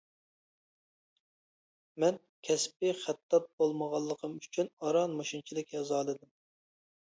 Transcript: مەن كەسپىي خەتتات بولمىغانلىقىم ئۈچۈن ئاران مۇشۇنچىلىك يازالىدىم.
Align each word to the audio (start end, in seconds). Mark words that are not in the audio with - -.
مەن 2.03 2.17
كەسپىي 2.49 2.93
خەتتات 3.03 3.45
بولمىغانلىقىم 3.61 4.35
ئۈچۈن 4.41 4.73
ئاران 4.89 5.15
مۇشۇنچىلىك 5.21 5.77
يازالىدىم. 5.79 6.35